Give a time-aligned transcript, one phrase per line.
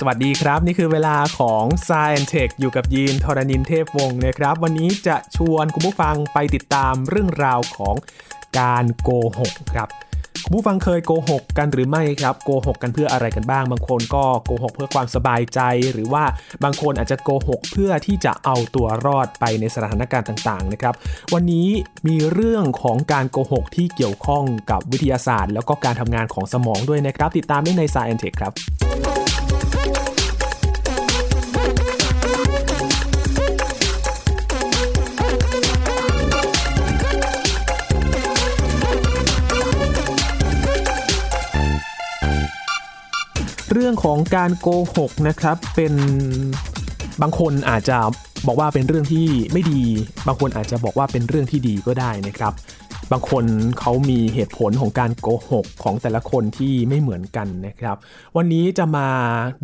[0.00, 7.94] สวัสดีครับ นี่คือเวลาของ Science Tech อยู่กับยีนทรณินเทพวงศ์นะครับ วันนี้จะชวนคุณผู้ฟังไปติดตามเรื่องราวของ
[8.58, 9.88] การโกหกครับ
[10.44, 15.60] คุณผู้ฟังเคยโกหกกันหรือไม่ครับโกหกกันเพื่ออะไรกันบ้าง บางคนก็โกหกเพื่อความสบายใจ
[15.92, 16.24] หรือว่า
[16.64, 20.94] บางคนอาจจะโกหกเพื่อที่จะเอาตัวรอดไปในสถานการณ์ต่างๆนะครับ
[21.34, 21.68] วันนี้
[22.06, 28.54] มีเรื่องของการโกหกที่เกี่ยวข้องกับวิทยาศาสตร์ แล้วก็การทำงานของสมองด้วยนะครับ ติดตามได้ใน Science Tech ครับ
[43.88, 45.94] รื่องของการโกหกนะครับเป็น
[47.22, 47.98] บางคนอาจจะ
[48.46, 49.82] บอกว่าเป็นเรื่องที่ไม่ดี
[50.26, 52.52] บางคนอาจจะบอกว่าเป็นเรื่องที่ดีก็ได้นะครับ
[53.12, 53.44] บางคน
[53.80, 57.96] เขามีเหตุผลของการโกหกของแต่ละคนที่ไม่เหมือนกันนะครับ
[58.36, 59.08] วันนี้จะมา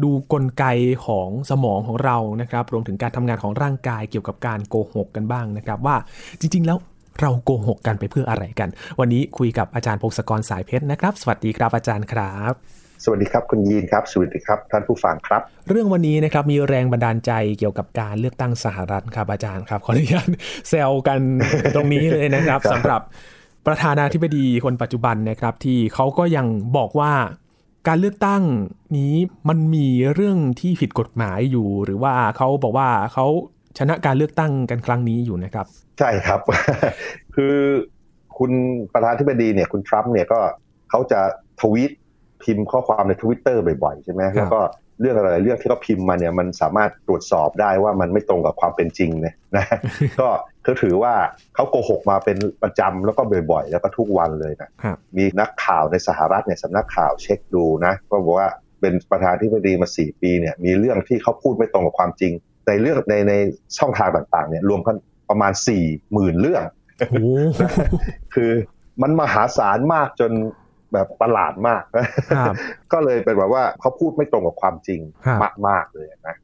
[0.03, 0.65] ดูกลไก
[1.07, 5.97] ของสมองของเรานะครับ รวมถึงการทำงานของร่างกายเกี่ยวกับการโกหกกันบ้างนะครับ ว่า
[6.41, 6.79] จริง ๆ แล้ว
[7.21, 8.69] เราโกหกกันไปเพื่ออะไรกัน
[9.01, 20.29] วันนี้คุยกับอาจารย์พงศกรสายเพชรนะครับ สวัสดีครับอาจารย์ครับ สวัสดีครับคุณยีนครับ สวัสดีครับท่านผู้ฟังครับ เรื่องวันนี้นะครับมีแรงบันดาลใจเกี่ยวกับการเลือกตั้งสหรัฐครับอาจารย์ครับขออนุญาต
[20.69, 21.21] แซวกัน
[21.75, 23.01] ตรงนี้เลยนะครับครับสำหรับ
[23.67, 27.13] ประธานาธิบดีคนปัจจุบันนะครับ ที่เขาก็ยังบอกว่า
[27.89, 28.43] การเลือกตั้ง
[28.97, 29.15] นี้
[29.49, 33.27] มันมีเรื่องที่ผิดกฎหมายอยู่ หรือว่าเขาบอกว่าเขา
[33.79, 35.67] ชนะการเลือกตั้งกันครั้งนี้อยู่นะครับ
[35.99, 36.41] ใช่ครับ
[37.35, 37.57] คือ
[38.39, 38.53] คุณ
[38.93, 40.41] ประธานาธิบดีเนี่ยคุณทรัมป์เนี่ยก็
[40.91, 41.21] เขาจะ
[41.61, 41.93] ทวีต
[42.45, 44.61] พิมพ์ข้อความในทวิตเตอร์บ่อยๆ ใช่ไหมแล้วก็
[45.01, 49.65] เรื่องอะไรเรื่องที่เขาพิมพ์มาเนี่ยมันสามารถตรวจสอบได้ว่ามันไม่ตรงกับความเป็นจริงเนี่ยนะ
[50.21, 50.29] ก็
[50.65, 51.15] คือถือว่า
[51.55, 58.49] เขาโกหกมาเป็นประจำแล้วก็บ่อยๆ แล้วก็ทุกวันเลยนะครับมีนักข่าวในสหรัฐเนี่ยสำนักข่าวเช็คดูนะก็บอกว่า
[58.81, 62.33] เป็นประธานาธิบดีมาสี่ปีเนี่ยมีเรื่องที่เขาพูดไม่ตรงกับความจริง
[62.67, 63.33] ในเรื่องในใน
[63.79, 64.97] ช่องทางต่างๆเนี่ยรวมกัน
[65.31, 66.63] ประมาณสี่หมื่นเรื่อง
[66.99, 67.15] โอ้โห
[68.35, 68.51] คือ
[69.03, 70.33] มันมหาศาลมากจน
[70.93, 72.07] แบบประหลาดมากนะ
[72.47, 72.57] ครับ
[72.93, 76.37] ก็เลยเป็นแบบว่าเขาพูดไม่ตรงกับความจริงครับมากๆเลยนะ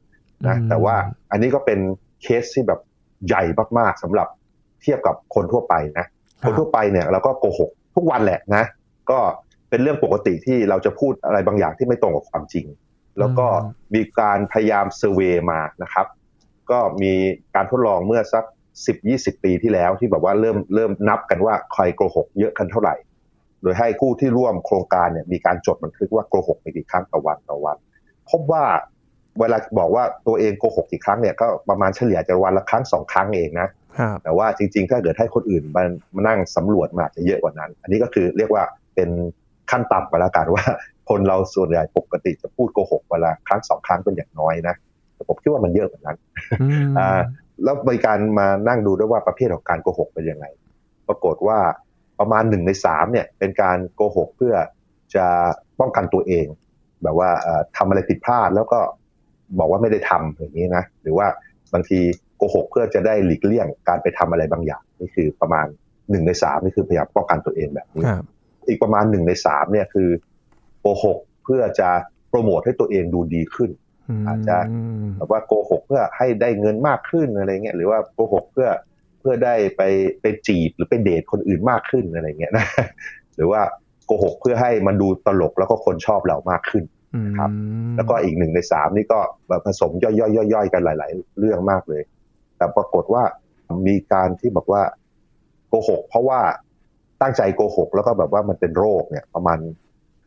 [0.47, 0.95] นะอืมแต่ว่า
[1.31, 1.79] อันนี้ก็เป็น
[2.23, 2.79] เคสที่แบบ
[3.27, 3.43] ใหญ่
[3.79, 4.27] มากๆสำหรับ
[4.81, 6.05] เทียบกับคนทั่วไปนะ
[6.45, 8.63] คนทั่วไปเนี่ยเราก็โกหกทุกวันแหละนะ
[9.11, 9.19] ก็
[9.69, 12.65] เป็นเรื่องปกติที่เราจะพูดอะไรบางอย่างที่ไม่ตรงกับความจริง
[13.19, 13.47] แล้วก็
[13.95, 16.07] มีการพยายามเซอร์เวยมานะครับ
[16.71, 17.13] ก็มี
[17.55, 18.43] การทดลองเมื่อสัก
[18.95, 22.95] 10-20ปีที่แล้วที่แบบว่าเริ่มเริ่มนับกันว่าใครโกหกเยอะกันเท่าไหร่
[23.61, 27.77] โดยให้ผู้ที่ร่วมโครงการเนี่ยมีการจดบันทึกว่าโกหกไปกี่ครั้งต่อวันต่อวัน
[28.29, 28.63] พบว่า
[29.39, 33.67] เวลาบอกว่าตัวเองโกหกกี่ครั้งเนี่ยก็ประมาณเฉลี่ยจะวันละครั้งสองครั้งเองนะ
[33.99, 35.83] ครับแต่ว่าจริงๆ ถ้าเกิดให้คนอื่นมา
[36.15, 38.63] มานั่งสำรวจมาอาจจะเยอะกว่านั้น อันนี้ก็คือเรียกว่า
[38.95, 39.09] เป็น
[39.71, 40.65] ขั้นต่ำไปแล้วกันว่า
[41.09, 44.75] คนเราส่วนใหญ่ปกติจะพูดโกหกเวลาครั้งสองครั้งเป็นอย่างน้อยนะ
[45.15, 46.17] แต่ผมคิดว่ามันเยอะกว่านั้น
[46.61, 47.21] อืมอ่า
[47.63, 50.45] แล้วมีการมานั่งดูด้วยว่าประเภทของการโกหกเป็นยังไง
[51.07, 51.59] ปรากฏว่า
[52.19, 54.53] ประมาณหนึ่งในสามเนี่ยเป็นการโกหกเพื่อ
[55.15, 55.25] จะ
[55.79, 56.45] ป้องกันตัวเอง
[57.03, 58.79] แบบว่าเอ่อทำอะไรผิดพลาดแล้วก็
[59.59, 61.27] บอกว่าไม่ได้ทำอย่างนี้นะหรือว่า
[61.73, 61.99] บางที
[62.37, 65.65] โกหกเพื่อจะได้หลีกเลี่ยงการไปทำอะไรบางอย่างนี่คือประมาณ
[66.11, 68.25] หนึ่งในสามนี่คือพยายามป้องกันตัวเองแบบนี้ครับ
[68.67, 70.09] อีกประมาณหนึ่งในสามเนี่ยคือ
[70.81, 71.89] โกหกเพื่อจะ
[72.29, 73.69] โปรโมทให้ตัวเองดูดีขึ้น
[74.27, 74.57] อาจจะ
[75.03, 78.69] มแบบว่าโกหกเพื่อให้ได้เงินมากขึ้นอะไรเงี้ยหรือว่าโกหกเพื่อ
[79.19, 79.81] เพื่อได้ไป
[80.21, 82.67] ไปจีบหรือไปเดทคนอื่นมากขึ้นอะไรเงี้ยนะ
[83.35, 83.61] หรือว่า
[84.05, 86.83] โกหกเพื่อให้มันดูตลกแล้วก็คนชอบเรามากขึ้น
[87.37, 87.51] ครับ
[87.95, 89.19] แล้วก็อีกหนึ่งในสามนี่ก็
[89.49, 90.09] แบบผสมย่
[90.59, 92.01] อยๆๆๆกันหลาย ๆ เรื่องมากเลย
[92.57, 93.23] แต่ปรากฏว่า
[93.87, 94.81] มีการที่บอกว่า
[95.69, 96.39] โกหก เพราะว่า
[97.21, 99.59] ตั้งใจโกหก แล้วก็แบบว่ามันเป็นโรคเนี่ย ประมาณ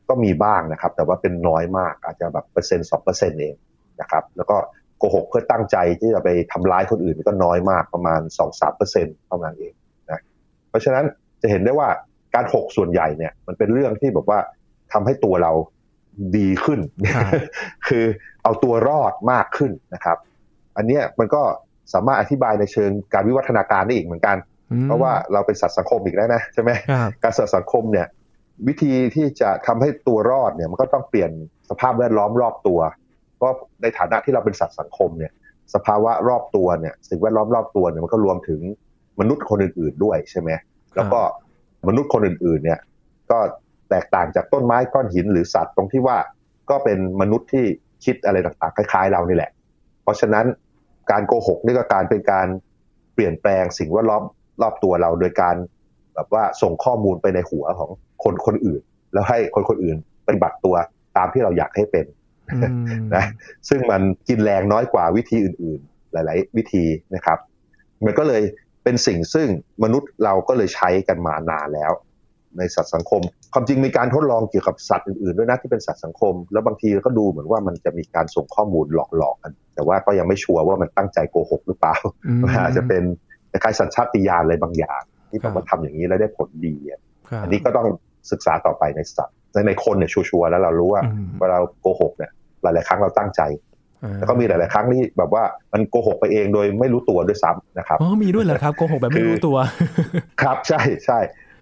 [0.08, 3.54] ก็มีบ้างนะครับ แต่ว่าเป็นน้อยมากอาจจะแบบเปอร์เซ็นต์สองเปอร์เซ็นต์เอง
[4.00, 4.56] นะครับ แล้วก็
[5.02, 9.72] โกหกเพื่อตั้งใจที่จะไปทำร้ายคนอื่นก็น้อยมากประมาณสองสามเปอร์เซ็นต์เท่านั้นเอง
[10.10, 10.20] นะ
[10.68, 11.04] เพราะฉะนั้น
[11.42, 11.88] จะเห็นได้ว่า
[12.34, 14.38] การหกส่วนใหญ่เนี่ยมันเป็นเรื่องที่แบบว่า
[14.92, 15.52] ทำให้ตัวเรา
[16.37, 16.81] ดีขึ้น
[17.14, 17.25] ครับ
[17.88, 18.04] คือ
[18.43, 20.16] เอาตัวรอดมากขึ้นนะครับ
[20.76, 21.43] อันเนี้ยมันก็
[21.94, 24.37] สามารถอธิบายในเชิงการวิวัฒนาการได้อีกเหมือนกัน
[24.70, 28.06] อืมเพราะว่าเราเป็นสัตว์สังคมอีกแล้วนะใช่ไหมครับการสัตว์สังคมเนี่ย
[28.69, 31.31] วิธีที่จะทำให้ตัวรอดเนี่ยมันก็ต้องเปลี่ยน
[31.70, 32.81] สภาพแวดล้อมรอบตัว
[33.43, 35.33] เพราะในฐานะที่เราเป็นสัตว์สังคมเนี่ย
[35.75, 38.61] สภาวะรอบตัวเนี่ยสิ่งแวดล้อมรอบตัวเนี่ยมันก็รวมถึง
[39.21, 40.50] มนุษย์คนอื่น ๆด้วยใช่ไหม
[40.97, 41.21] แล้วก็
[41.89, 42.81] มนุษย์คนอื่นๆเนี่ย
[43.31, 43.39] ก็
[43.91, 46.19] แตกต่างจากต้นไม้ก้อนหินหรือสัตว์ตรงที่ว่า
[46.71, 47.65] ก็เป็นมนุษย์ที่
[48.05, 49.50] คิดอะไรต่างๆคล้ายๆ เรานี่แหละ
[50.03, 50.47] เพราะฉะนั้น
[51.11, 52.47] การโกหกนี่ก็การเป็นการ
[53.15, 54.23] เปลี่ยนแปลงสิ่งแวดล้อม
[54.62, 55.56] รอบตัวเราโดยการ
[56.15, 57.91] แบบว่าส่งข้อมูลไปในหัวของ
[58.25, 58.81] คนคนอื่น
[59.12, 59.97] แล้วให้คนคนอื่น
[60.27, 60.75] ปฏิบัติตัว
[61.17, 62.06] ตามที่เราอยากให้เป็น
[63.14, 63.25] นะ
[63.69, 66.84] ซึ่งมันกินแรงน้อยกว่าวิธีอื่น ๆ หลาย ๆ วิธี
[67.14, 67.38] นะครับ
[68.04, 68.43] มันก็เลย
[68.84, 69.49] เป็นสิ่งซึ่ง
[69.84, 71.93] มนุษย์เราก็เลยใช้กันมานานแล้ว
[72.58, 73.22] ในสัตว์สังคม
[73.52, 81.96] ความจริงมีการทดลองเกี่ยวกับสัตว์อื่นๆด้วยนะที่เป็นสัตว์สังคม แล้วบางทีก็ดูเหมือนว่ามันจะมีการส่งข้อมูลหลอกๆกัน แต่ว่าก็ยังไม่ชัวร์ว่ามันตั้งใจโกหกหรือเปล่า
[82.64, 83.02] อาจจะเป็น
[83.50, 86.75] คล้ายสัญชาตญาณอะไรบางอย่าง ที่ต้องมาทำอย่างนี้แล้วได้ผลดี
[87.43, 87.87] อันนี้ก็ต้อง
[88.31, 91.02] ศึกษาต่อไปในสัตว์ในในคนเนี่ยชัวร์แล้วเรารู้ว่า
[91.40, 92.32] เวลาโกหกเนี่ย
[92.62, 93.43] หลาย ๆ ครั้งเราตั้งใจ
[94.19, 95.43] แล้วก็มีหลาย ๆ ครั้งที่แบบว่า
[95.73, 99.56] มันโกหกไปเองโดยไม่รู้ตัวด้วยซ้ำนะครับอ๋อมีด้วยเหรอครับโกหกแบบไม่รู้ตัว
[100.43, 101.19] ครับใช่ใช่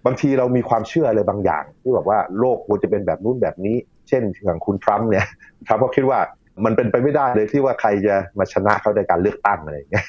[0.07, 3.77] บางทีเรามีความเชื่ออะไรบางอย่าง ที่แบบว่าโลกควรจะเป็นแบบนู้นแบบนี้
[4.09, 5.27] เช่นอย่างคุณทรัมป์เนี่ย
[5.67, 6.19] ทรัมป์ก็คิดว่า
[6.65, 10.07] มันเป็นไปไม่ได้เลยที่ว่าใครจะมาชนะเขาในการเลือกตั้งอะไรอย่างเงี้ย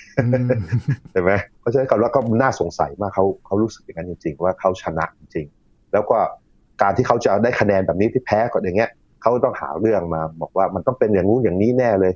[1.11, 5.45] ใช่ไหมเพราะฉะนั้นก็แล้วก็น่าสงสัยมากเขาเขารู้สึกอย่างนั้นจริง ๆ ว่าเขาชนะจริง
[5.93, 6.17] แล้วก็
[6.81, 8.89] การที่เขาจะได้คะแนนแบบนี้ที่แพ้ก็อย่างเงี้ย
[9.21, 12.13] เขาต้องหาเรื่องมาบอกว่ามันต้องเป็นอย่างนู้นอย่างนี้แน่เลย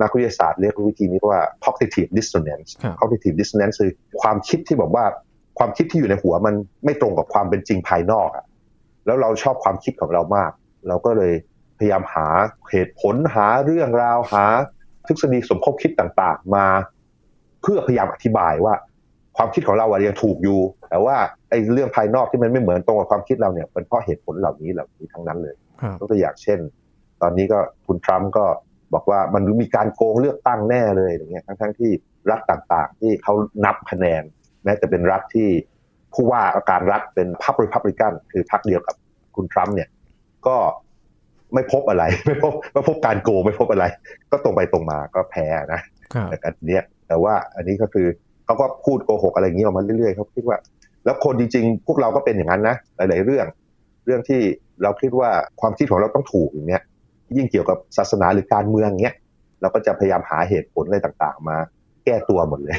[0.00, 2.68] นักวิทยาศาสตร์เรียกวิธีนี้ว่า cognitive dissonance
[3.00, 5.04] cognitive dissonance คือความคิดที่บอกว่า
[5.58, 8.44] ความคิดที่อยู่ในหัวมันไม่ตรงกับความเป็นจริงภายนอกอะ
[9.06, 10.50] แล้วเราชอบความคิดของเรามาก
[10.88, 11.32] เราก็เลย
[11.78, 12.26] พยายามหา
[12.70, 14.44] เหตุผลหาเรื่องราวหา
[15.06, 16.66] ทฤษฎีสมคบคิดต่างๆ มา
[17.62, 18.74] เพื่อพยายามอธิบายว่า
[19.36, 20.60] ความคิดของเราอะยังถูกอยู่
[20.90, 21.16] แต่ว่า
[21.50, 25.54] ไอ้เรื่องภายนอกที่มันไม่เหมือนตรงกับความคิดเราเนี่ยเป็นเพราะเหตุผลเหล่านี้เหล่านี้ทั้งนั้นเลย
[25.98, 26.58] ยกตัวอย่างเช่น
[27.22, 28.44] ตอนนี้ก็คุณทรัมป์ก็
[28.94, 31.90] บอกว่ามันมีการโกงเลือกตั้งแน่เลยอย่างเงี้ยทั้งๆที่
[32.30, 33.34] รัฐต่างๆ ที่เขา
[33.64, 34.22] นับคะแนน
[34.64, 35.48] แม้แต่เป็นรัฐที่
[36.14, 38.96] ผู้ว่าการรัฐเป็นพรรคริพับลิกันคือพรรคเดียวกับ
[39.36, 39.88] คุณทรัมป์เนี่ย
[40.46, 40.56] ก็
[41.54, 43.84] ไม่พบอะไร ไม่พบไม่พบการโกงไม่พบอะไร
[44.30, 45.80] ก็ตรงไปตรงมาก็แพ้นะ
[46.30, 48.06] แต่อันนี้แต่ว่าอันนี้ก็คือ
[48.44, 50.58] เขาก็พูดโกหกอะไรอย่างนี้ออกมาเรื่อยๆเขาคิดว่า
[51.04, 53.46] แล้วคนจริงๆ พวกเราก็เป็นอย่างนั้นนะหลาย ๆ เรื่อง
[54.04, 54.40] เรื่องที่
[54.82, 55.30] เราคิดว่า
[55.60, 56.82] ความคิดของเราต้องถูกอย่างเนี้ย
[57.36, 59.16] ยิ่งเกี่ยวกับศาสนาหรือการเมืองเนี้ย
[59.60, 61.56] เราก็จะพยายามหาเหตุผลอะไรต่างๆ มา
[62.04, 62.78] แก้ตัวหมดเลย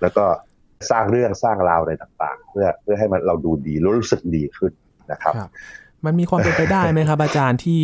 [0.00, 0.24] แล้วก็
[0.90, 4.72] สร้างเรื่องสร้างราวอะไรต่าง ๆ เพื่อเพื่อให้มันเราดูดีรู้สึกดีขึ้น
[5.12, 5.34] นะครับ
[6.04, 7.82] มันมีความเป็นไปได้ไหมครับอาจารย์ที่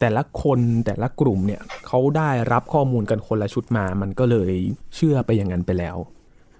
[0.00, 4.52] แต่ละคนแต่ละกลุ่มเนี่ยเขาได้รับข้อมูลกันคนละชุดมา มันก็เลย
[4.94, 5.96] เชื่อไปอย่างนั้นไปแล้ว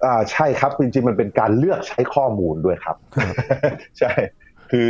[0.05, 2.97] อ่าใช่ครับจริงๆมันเป็นการเลือกใช้ข้อมูลด้วยครับ
[3.99, 4.11] ใช่
[4.71, 4.87] คือ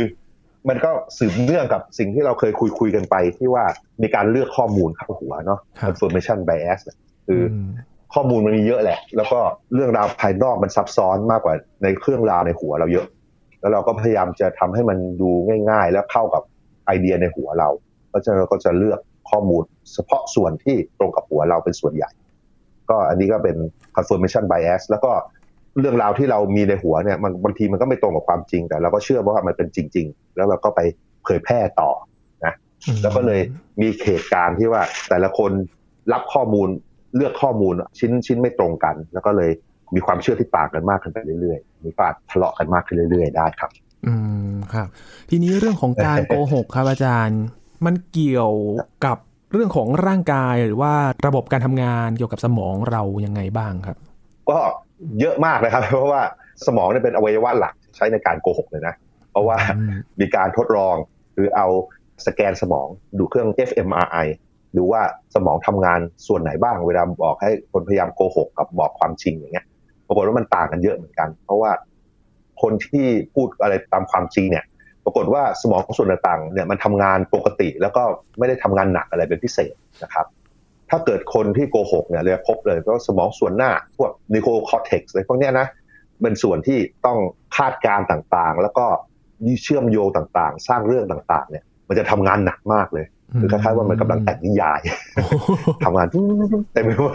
[0.68, 3.64] มันก็สืบเนื่องกับสิ่งที่เราเคยคุยคุยกันไปที่ว่า
[4.02, 5.60] มีการเลือกข้อมูลเข้าหัวเนาะ
[5.90, 6.80] information bias
[7.26, 7.42] คือ
[8.14, 9.40] ข้อมูลมันมีเยอะแหละ แล้วก็
[9.74, 13.06] เรื่องราวภายนอกมันซับซ้อนมากกว่าในเครื่องราวในหัวเราเยอะ
[13.60, 15.30] แล้วเราก็พยายามจะทำให้มันดู
[15.70, 16.42] ง่าย ๆ แล้วเข้ากับ
[16.86, 17.68] ไอเดียในหัวเรา
[18.08, 22.10] เพราะฉะนั้นเราก็จะเลือกข้อมูลเฉพาะส่วนที่ตรงกับหัวเราเป็นส่วนใหญ่
[22.90, 23.56] ก็อันนี้ก็เป็น
[23.96, 25.12] confirmation bias แล้วก็
[25.80, 30.80] เรื่องราวที่เรามีในหัวเนี่ยมันบางทีมันก็ไม่ตรงกับความจริงแต่เราก็เชื่อว่ามันเป็นจริง ๆ แล้วเราก็ไป
[31.24, 31.90] เผยแพร่ต่อ
[32.44, 32.54] นะ
[33.02, 33.40] แล้วก็เลย
[33.80, 35.50] มีเหตุการณ์ที่ว่าแต่ละคน
[36.12, 36.68] รับข้อมูล
[37.16, 39.50] เลือกข้อมูลชิ้นชิ้นไม่ตรงกัน แล้วก็เลย
[39.94, 43.70] มีความเชื่อที่ต่างกันมากขึ้นไปเรื่อยๆ มีการทะเลาะกันมากขึ้นเรื่อยๆ ได้ครับ
[44.06, 44.14] อื
[44.50, 44.88] มครับ
[45.30, 47.40] ทีนี้เรื่องของการโกหกครับอาจารย์
[47.86, 48.52] มันเกี่ยว
[49.04, 49.16] กับ
[49.52, 50.92] เรื่องของร่างกายหรือว่า
[51.26, 53.96] ระบบการทำงานเกี่ยวกับสมองเรายังไงบ้างครับ
[54.50, 54.58] ก็
[55.20, 56.22] เยอะมากเลยครับ เพราะว่า
[56.66, 58.94] สมองเนี่ยเป็นอวัยวะหลักใช้ในการโกหกเลยนะ
[59.30, 59.56] เพราะว่า
[60.20, 60.96] มีการทดลอง
[61.34, 61.66] คือเอา
[62.26, 62.88] สแกนสมอง
[63.18, 64.26] ดูเครื่อง fMRI
[64.76, 65.02] ดูว่า
[65.34, 69.66] สมองทำงานส่วนไหนบ้าง เวลาบอกให้คนพยายามโกหกกับบอกความจริงอย่างเงี้ย
[70.06, 71.70] ปรากฏว่ามันต่างกันเยอะเหมือนกัน เพราะว่า
[72.62, 74.64] คนที่พูดอะไรตามความจริงเนี่ย
[75.04, 78.02] ปรากฏว่าสมองส่วนต่างๆเนี่ยมันทำงานปกติแล้วก็
[78.38, 80.26] ไม่ได้ทำงานหนักอะไรเป็นพิเศษนะครับ
[80.90, 85.66] ถ้าเกิดคนที่โกหกเนี่ยเลยพบเลยก็สมองส่วนหน้าพวก neocortex อะไรพวกนี้นะ
[86.22, 87.18] เป็นส่วนที่ต้อง
[87.56, 88.86] คาดการณ์ต่างๆ แล้วก็
[89.62, 93.06] เชื่อมโยงต่างๆ สร้างเรื่องต่างๆ เนี่ย มันจะทำงานหนักมากเลย
[93.40, 94.80] คือคล้ายๆว่ามันกำลังแต่งนิยาย
[95.84, 96.06] ทำงาน
[96.72, 97.14] เต็มไปหมด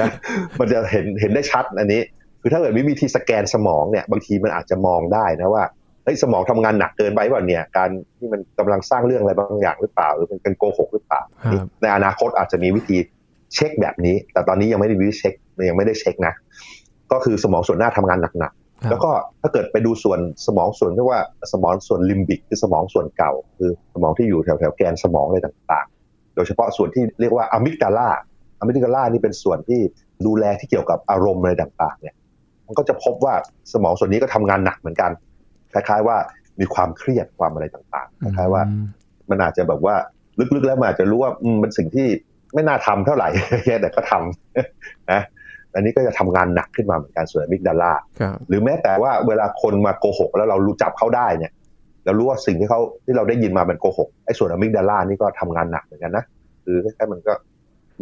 [0.00, 0.10] นะ
[0.58, 2.00] มันจะเห็นเห็นได้ชัดอันนี้
[2.40, 5.64] คือถ้าเกิดมีวิธีสแกนสมองเนี่ย บางทีมันอาจจะมองได้นะว่า
[6.04, 11.22] เฮ้ยสมองทำงานหนักเกินไปว่าเนี่ย การที่มันกำลังสร้างเรื่องอะไรบางอย่างหรือเปล่า หรือเป็นโกหกหรือเปล่า
[11.82, 12.96] ในอนาคตอาจจะมีวิธี
[13.54, 15.34] เช็คแบบนี้ แต่ตอนนี้ยังไม่ได้วิธีเช็ค
[15.68, 16.34] ยังไม่ได้เช็คนะ
[17.12, 18.52] ก็คือสมองส่วนหน้าทำงานหนัก
[18.90, 19.10] แล้วก็
[19.42, 21.18] ถ้าเกิดไปดูส่วนสมองส่วนที่ว่า
[21.52, 28.08] สมองส่วนลิมบิกคือสมองส่วนเก่า คือสมองที่อยู่แถวแถวแกนสมองอะไรต่างๆ โดยเฉพาะส่วนที่เรียกว่าอะมิกดาลา
[28.58, 29.80] อะมิกดาลานี่เป็นส่วนที่
[30.26, 32.14] ดูแลที่เกี่ยวกับอารมณ์อะไรต่างๆ เนี่ย
[32.66, 33.34] มันก็จะพบว่า
[33.72, 35.10] สมองส่วนนี้ก็ทำงานหนักเหมือนกัน
[35.74, 36.16] คล้าย ๆ ว่า
[36.60, 38.62] มีความเครียดความอะไรต่างๆคล้ายๆว่า
[39.30, 39.94] มันอาจจะแบบว่า
[40.54, 42.06] ลึกๆแล้วมันอาจจะรู้ว่ามันสิ่งที่
[42.54, 43.28] ไม่น่าทำเท่าไหร่
[43.80, 45.22] แต่ก็ทำนะ
[45.74, 47.92] อันนี้ก็จะทำงานหนักขึ้นมาเหมือนกันส่วนมิกดาล่า
[48.48, 51.52] หรือแม้แต่ว่าเวลาคนมาโกหก แล้วเรารู้จับเขาได้เนี่ย
[52.04, 56.24] แล้วรู้ว่าสิ่งที่เขาที่เราได้ยินมาเป็นโกหกไอ้ส่วนอะมิกดาลานี่ก็ทำงานหนักเหมือนกันนะ
[56.64, 57.32] คือคล้ายๆมันก็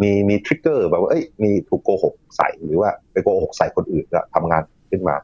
[0.03, 5.17] มีมีทริกเกอร์แบบว่าเอ้ยมีถูกโกหกใส่หรือว่าไปโกหกใส่คนอื่นก็ทำงานขึ้นมา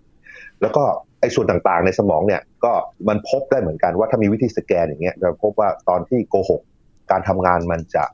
[0.60, 0.84] แล้วก็
[1.15, 2.72] ไอ้ ส่วนต่างๆ ในสมองเนี่ยก็
[3.08, 6.62] มันพบได้เหมือนกันว่าถ้ามีวิธีสแกนอย่างเงี้ยจะพบว่าตอนที่โกหก
[7.10, 8.04] การทำงานมันจะ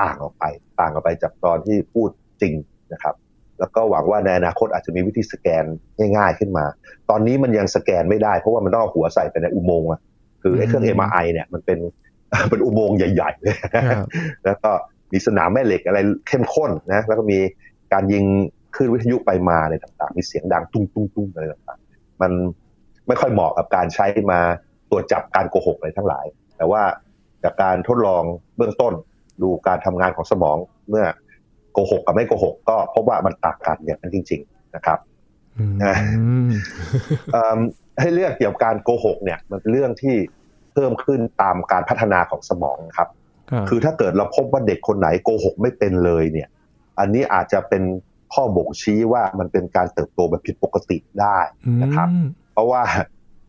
[0.00, 0.44] ต่างออกไป
[0.80, 2.08] ต่างออกไปจากตอนที่พูด
[2.42, 2.54] จริง
[2.92, 3.14] นะครับ
[3.60, 5.64] แล้วก็หวังว่าในอนาคตอาจจะมีวิธีสแกน
[6.16, 6.64] ง่ายๆขึ้นมา
[7.10, 10.00] ตอนนี้มันยังสแกนไม่ได้เพราะว่ามันต้องเอาหัวใส่ไปในอุโมงค์อะ
[10.42, 11.78] คือไอ้เครื่อง MRI เนี่ยมันเป็น
[12.50, 13.56] เป็นอุโมงค์ใหญ่ๆเลย
[13.88, 14.06] ครับ
[14.44, 14.70] แล้วก็
[15.12, 17.38] มีสนามแม่เหล็กอะไรเข้มข้นนะแล้วก็มี
[17.92, 18.24] การยิง
[18.74, 21.79] คลื่นวิทยุไปมาอะไรต่างๆ มีเสียงดังตุ้งตุ้งตุ้งอะไรต่างๆ
[22.22, 22.32] มัน
[23.08, 24.40] ไม่ค่อยเหมาะกับการใช้มา
[24.90, 26.82] ตรวจจับการโกหกอะไรทั้งหลาย แต่ว่า
[27.44, 28.22] จากการทดลอง
[28.56, 28.92] เบื้องต้น
[29.42, 30.56] ดูการทำงานของสมอง
[30.88, 31.04] เมื่อ
[31.72, 34.98] โกหกกับไม่โกหก ก็พบว่ามันต่างกันอย่างนั้นจริง ๆ นะครับ
[35.58, 35.94] อืมนะ
[37.32, 37.58] เอิ่ม
[38.00, 40.16] ให้เรื่องเกี่ยวกับการโกหกเนี่ย มันเป็นเรื่องที่
[40.72, 43.08] เพิ่มขึ้นตามการพัฒนาของสมองครับ
[43.50, 46.48] ครับคือถ้าเกิดเราพบว่าเด็กคนไหนโกหกไม่เป็นเลยเนี่ย
[46.98, 47.82] อันนี้อาจจะเป็น
[48.34, 51.38] ข้อบ่งชี้ว่ามันเป็นการเติบโตแบบผิดปกติได้
[51.82, 52.82] นะครับอืมเพราะว่า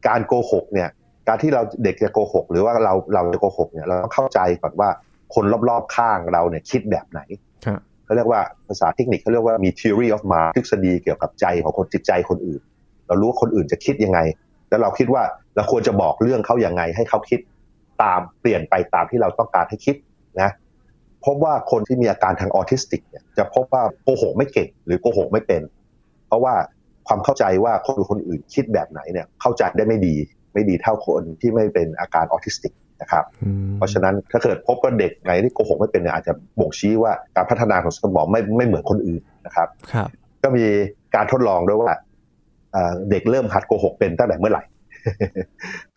[0.08, 0.90] การโกหกเนี่ย
[1.28, 4.90] การที่เราเด็กจะโกหก หรือว่าเราเราจะโกหกเนี่ยเราต้องเข้าใจก่อนว่า
[5.36, 7.22] คนรอบๆข้างเราเนี่ยคิดแบบไหน
[7.66, 12.62] ครับเขาเรียกว่าภาษาเทคนิคเขาเรียกว่ามี theory of mind ทฤษฎีเกี่ยวกับใจของคนจิตใจคนอื่น
[13.08, 14.20] เรารู้ว่าคนอื่นจะคิดยังไง
[14.70, 15.24] แล้วเราคิดว่า
[15.56, 17.40] เราควรจะบอกเรื่องเขาอย่างไง ให้เขาคิด
[18.04, 19.96] ตามเปลี่ยนไปตามที่เราต้องการให้คิด
[20.42, 20.50] นะ
[21.26, 25.62] พบว่าคนที่มีอาการทางออทิสติกเนี่ยจะพบว่าโกหกไม่เก่งหรือโกหกไม่เป็น
[26.28, 26.54] เพราะว่า
[27.08, 30.16] ความเข้าใจว่าคนอื่นคนอื่นคิดแบบไหนเนี่ยเข้าใจได้ไม่ดี
[30.54, 40.10] ไม่ดีเท่าคนที่ไม่เป็นอาการออทิสติกนะครับอืมเพราะฉะนั้นถ้าเกิดพบว่าเด็กไหนที่โกหกไม่เป็นเนี่ยอาจจะบ่งชี้ว่าการพัฒนาของสมองไม่ไม่เหมือนคนอื่นนะครับครับ
[40.44, 40.66] ก็มี
[41.16, 41.92] การทดลองด้วยว่า
[42.72, 44.64] เอ่อเด็กเริ่มหัดโกหกเป็นตั้งแต่เมื่อไหร่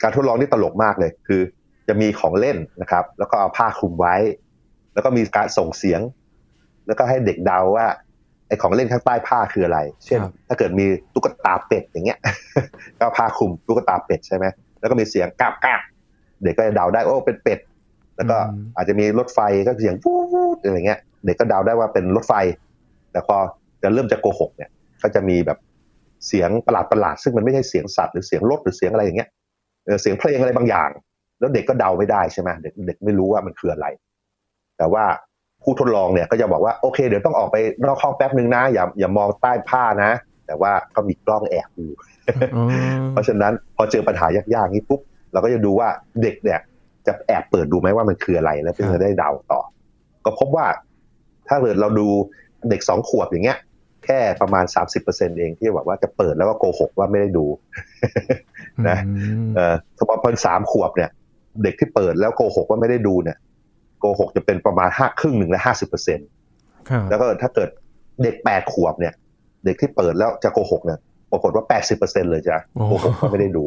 [0.03, 1.41] การทดลองนี่ตลกมากเลย คือ
[1.89, 4.15] จะมีของเล่นนะครับ แล้วก็เอาผ้าคลุมไว้
[4.95, 6.01] แล้วก็มีการส่งเสียง
[6.87, 7.87] แล้วก็ให้เด็กเดาว่า
[8.49, 12.19] ไอ้ของเล่นข้างใต้ผ้าคืออะไร เช่นครับถ้าเกิดมีตุ๊กตาเป็ดอย่างเงี้ย
[12.97, 14.47] ก็เอาผ้าคลุมตุ๊กตาเป็ดใช่ไหม
[14.81, 15.81] แล้วก็มีเสียงกาบกาบ
[16.43, 17.59] เด็กก็จะเดาได้โอ้เป็นเป็ด
[18.17, 18.37] แล้วก็
[18.77, 20.13] อาจจะมีรถไฟก็เสียงฟู
[20.55, 22.33] ดอะไรเงี้ย เด็กก็เดาได้ว่าเป็นรถไฟ
[23.13, 23.37] แต่พอ
[23.83, 24.71] จะเริ่มจะโกหกเนี่ย
[25.03, 25.59] ก็จะมีแบบ
[26.27, 29.29] เสียงประหลาดประหลาดๆซึ่งมันไม่ใช่เสียงสัตว์หรือเสียงรถหรือเสียงอะไรอย่างเงี้ย
[29.85, 30.91] เออเสียงเพลงอะไรบางอย่าง
[31.39, 33.87] แล้วเด็กก็เดาไม่ได้ใช่ไหมเด็กเด็กไม่รู้ว่ามันคืออะไร
[34.79, 35.05] แต่ว่า
[35.63, 40.13] ผู้ทดลองเนี่ยก็จะบอกว่าโอเค เดี๋ยวต้องออกไปนอกห้องแป๊บนึงนะ อย่าอย่ามองใต้ผ้านะ
[40.47, 41.87] แต่ว่าก็มีกล้องแอบดู
[42.55, 42.65] อ๋อ
[43.11, 45.01] เพราะฉะนั้นพอเจอปัญหายากๆนี้ปุ๊บ
[45.33, 45.89] เราก็จะดูว่า
[46.23, 46.61] เด็กเนี่ย
[47.07, 49.61] จะแอบเปิดดูไหมว่ามันคืออะไรแล้วเพื่อจะได้เดาต่อ
[50.25, 50.67] ก็พบว่า
[51.49, 52.07] ถ้าเกิดเราดู
[52.71, 53.59] เด็กสองขวบอย่างเงี้ย
[54.05, 54.65] แค่ประมาณ
[55.03, 57.47] 30%เองที่แบบว่าจะเปิดแล้วก็โกหกว่าไม่ได้ดู
[58.89, 59.13] นะอื
[59.47, 61.11] มเออสมมติพอสามขวบเนี่ย
[61.63, 66.19] เด็กที่เปิดแล้วโกหกว่าไม่ได้ดูเนี่ยโกหกจะเป็นประมาณห้าครึ่งหนึ่งและห้าสิบเปอร์เซ็น
[66.89, 67.69] ครับแล้วก็ถ้าเกิด
[68.23, 69.15] เด็กแปดขวบเนี่ย
[69.65, 70.99] เด็กที่เปิดแล้วจะโกหกเนี่ย
[71.33, 72.57] ปรากฏว่าแปดสิบเปอร์เซ็นเลยจะ
[72.89, 73.65] โกหกว่าไม่ได้ดู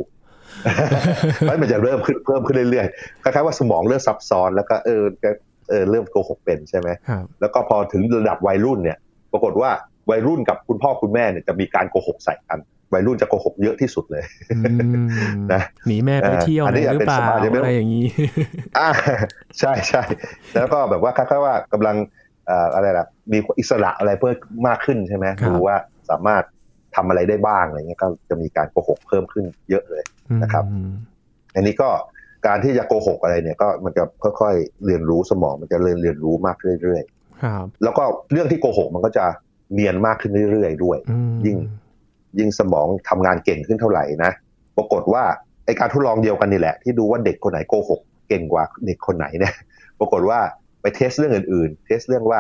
[1.45, 5.29] แล้วมันจะเริ่มขึ้นเพิ่มขึ้นเรื่อยๆคล้ายๆว่าสมองเริ่มซับซ้อนแล้วก็เออก็
[5.69, 8.97] เออเริ่มโกหกเป็นใช่ไหมครับแล้วก็พอถึงระดับวัยรุ่นเนี่ย
[9.31, 9.69] ปรากฏว่า
[10.09, 12.59] วัยรุ่นกับคุณพ่อคุณแม่เนี่ยจะมีการโกหกใส่กัน
[12.93, 14.23] วัยรุ่นจะโกหกเยอะที่สุดเลย
[14.55, 14.61] อื
[15.35, 18.05] มนะหนีแม่ไปเที่ยวเอออันนี้หรือเปล่าอาจเป็นสมาธิไม่ต้องอะไรอย่างนี้
[18.79, 18.89] อ่า
[19.59, 20.01] ใช่ใช่
[20.55, 21.95] แล้วก็แบบว่าคล้ายๆว่ากำลัง
[22.47, 24.35] เอ่ออะไรล่ะมีอิสระอะไรเพิ่ม
[24.67, 25.77] มากขึ้นใช่ไหมครับดูว่า
[26.09, 26.43] สามารถ
[26.95, 30.03] ทำอะไรได้บ้างอะไรเงี้ยก็จะมีการโกหกเพิ่มขึ้นเยอะเลย
[30.43, 30.89] นะครับอืม
[31.55, 31.89] อันนี้ก็
[32.47, 37.03] การที่จะโกหกอะไรเนี่ยก็มันจะค่อยๆเรียนรู้สมองมันจะเรียนเรียนรู้มากขึ้นเรื่อย
[37.43, 39.25] ครับๆแล้วก็เรื่องที่โกหกมันก็จะ
[39.73, 41.57] เนียนมากขึ้นเรื่อยๆด้วยอืมยิ่ง
[42.39, 44.31] ยิ่งสมองทำงานเก่งขึ้นเท่าไหร่นะ
[44.77, 45.23] ปรากฏว่า
[45.65, 49.53] ไอการทดลองเดียวกันนี่แหละ ที่ดูว่าเด็กคนไหนโกหกเก่งกว่าเด็กคนไหนเนี่ย
[49.99, 50.39] ปรากฏว่า
[50.81, 52.39] ไปเทสเรื่องอื่น ๆ เทสเรื่องว่า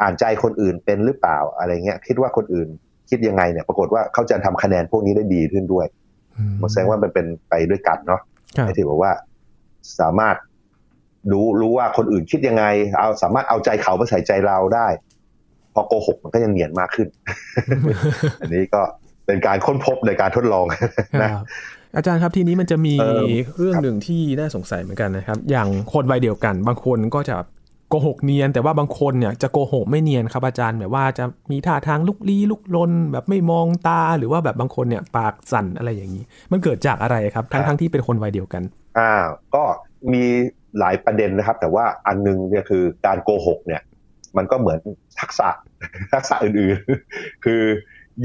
[0.00, 2.68] อ่านใจคนอื่นเป็นหรือเปล่าอะไรเงี้ยคิดว่าคนอื่น
[3.10, 5.86] คิดยังไงเนี่ยปรากฏว่าเขาจะทำคะแนนพวกนี้ได้ดีขึ้นด้วย
[6.36, 8.20] อืมันแสดงว่ามันเป็นไปด้วยกันเนาะ
[8.56, 9.12] ครับไอ้ที่บอกว่า
[10.00, 10.36] สามารถ
[11.32, 12.64] รู้รู้ว่าคนอื่นคิดยังไง
[12.98, 14.88] เอาสามารถเอาใจเขาไปใส่ใจเราได้
[15.74, 17.08] พอโกหกมันก็จะเนียนมากขึ้น
[18.40, 18.82] อันนี้ก็
[19.26, 20.74] เป็นการค้นพบในการทดลองค
[21.22, 21.44] นะรับ
[21.96, 23.22] อาจารย์ครับทีนี้มันจะมีเอ่อ
[23.58, 27.36] เรื่องครับหนึ่งที่น่าสงสัยเหมือนกันนะครับ อย่างคนวัยเดียวกัน บางคนก็จะ
[27.90, 38.62] โกหกเนียน แต่ว่าบางคนเนี่ยจะโกหกไม่เนียนครับอาจารย์แบบว่าจะมีท่าทางลุกลี้ลุกลน แบบไม่มองตาหรือว่าแบบบางคนเนี่ยปากสั่นอะไรอย่างนี้ มันเกิดจากอะไรครับ ทั้งทั้งที่เป็นคนวัยเดียวกัน
[38.98, 39.12] อ่า
[39.54, 39.62] ก็
[40.12, 40.24] มี
[40.78, 43.82] หลายประเด็นนะครับ แต่ว่าอันหนึงเนี่ยคือการโกหกเนี่ย
[44.36, 44.78] มันก็เหมือน
[45.20, 45.48] ทักษะ
[46.14, 47.62] ทักษะอื่นๆ คือ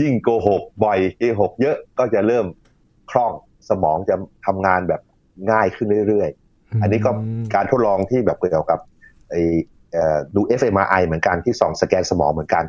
[0.02, 2.46] ยิ่งโกหกบ่อยโกหกเยอะก็จะเริ่ม
[3.12, 3.34] คล่อง
[3.70, 5.02] สมองจะทำงานแบบ
[5.52, 7.12] ง่ายขึ้นเรื่อยๆ อันนี้ก็
[7.56, 8.80] การทดลองที่แบบเกี่ยวกับ
[9.30, 9.36] ไอ
[10.36, 12.64] ดู fMRI เหมือนกันที่ส่องสแกนสมองเหมือนกัน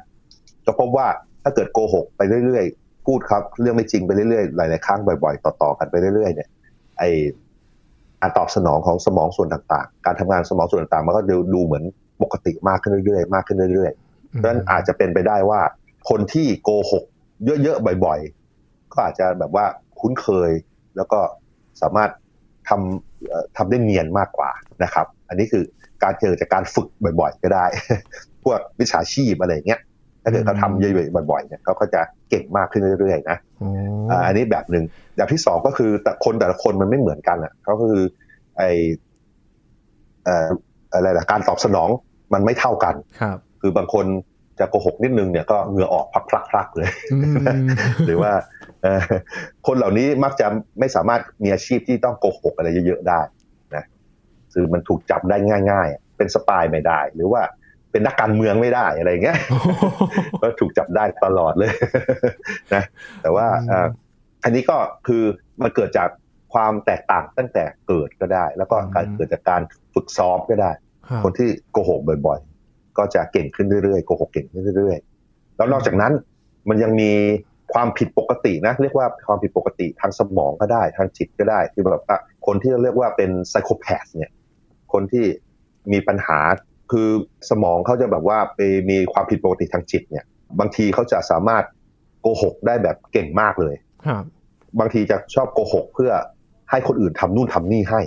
[0.67, 1.07] ก็พบว่า
[1.43, 6.49] ถ้าเกิดโกหกไปเรื่อยๆ พูดครับเรื่องไม่จริงไปเรื่อยๆ หลายๆครั้งบ่อยๆ ต่อๆกันไปเรื่อยๆเนี่ย
[6.99, 7.03] ไอ
[8.21, 11.85] การตอบสนองของสมองส่วนต่างๆ การทำงานสมองส่วนต่างๆ มันก็ดูดูเหมือน
[12.23, 15.61] ปกติมากขึ้นเรื่อยๆ มากขึ้นเรื่อยๆเพราะฉะนั้นอาจจะเป็นไปได้ว่า
[16.11, 17.05] คนที่โกหก
[17.63, 19.65] เยอะๆบ่อยๆ ก็อาจจะแบบว่า
[20.01, 20.51] คุ้นเคย
[20.97, 21.21] แล้วก็
[21.83, 22.11] สามารถ
[22.69, 24.51] ทำทำได้เนียนมากกว่า
[24.85, 25.65] นะครับ อันนี้คือ
[26.03, 26.89] การเจอจากการฝึก
[27.21, 27.67] บ่อย ๆ ก็ได้
[28.45, 29.81] พวกวิชาชีพอะไรเงี้ย
[30.23, 33.39] ถ้าเกิดเขาทำเยอะๆบ่อยๆเนี่ยเขาก็จะเก่งมากขึ้นเรื่อยๆนะ
[34.27, 34.85] อันนี้แบบหนึ่ง
[35.17, 38.03] แบบที่สองก็คือแต่คนแต่ละคนมันไม่เหมือนกันอะเขาคือ
[38.57, 38.63] ไอ
[40.93, 41.89] อะไรล่ะการตอบสนอง
[42.35, 44.07] มันไม่เท่ากันครับ คือบางคน
[44.63, 46.91] จะโกหกนิดนึงเนี่ยก็เหงื่อออกพลักๆเลย
[48.07, 48.33] หรือว่า
[49.67, 50.47] คนเหล่านี้มักจะ
[50.79, 53.21] ไม่สามารถมีอาชีพที่ต้องโกหกอะไรเยอะๆได้
[53.75, 53.85] นะ
[54.53, 55.37] คือมันถูกจับได้
[55.71, 57.43] ง่าย ๆ เป็นสปายไม่ได้ หรือว่า
[57.91, 59.39] เป็นนักการเมืองไม่ได้อะไรเงี้ย
[60.43, 61.73] ก็ถูกจับได้ตลอดเลย
[62.75, 62.85] นะ
[63.23, 63.47] แต่ว่า
[64.45, 64.77] อันนี้ก็
[65.07, 65.23] คือ
[65.63, 66.09] มันเกิดจาก
[66.55, 69.63] ความแตกต่างตั้งแต่เกิดก็ได้ แล้วก็การเกิดจากการ
[69.95, 70.71] ฝึกซ้อมก็ได้
[71.25, 72.52] คนที่โกหกบ่อยๆ
[72.99, 76.13] ก็จะเก่งขึ้นเรื่อยๆโกหกเก่งขึ้นเรื่อยๆ แล้วนอกจากนั้น
[76.69, 77.13] มันยังมี
[77.73, 82.03] ความผิดปกตินะเรียกว่าความผิดปกติทางสมองก็ได้ทางจิตก็ได้คือแบบ
[82.47, 84.33] คนที่เรียกว่าเป็นไซโคแพสเนี่ย
[84.93, 85.25] คนที่
[85.93, 86.39] มีปัญหา
[86.93, 87.09] คือ
[87.51, 90.25] สมองเขาจะแบบว่าไปมีความผิดปกติทางจิตเนี่ย
[90.61, 91.65] บางทีเขาจะสามารถ
[92.21, 93.75] โกหกได้แบบเก่งมากเลย
[94.07, 94.25] ครับ
[94.81, 96.13] บางทีจะชอบโกหกเพื่อ
[96.71, 98.01] ให้คนอื่นทำนู่นทำนี่ให้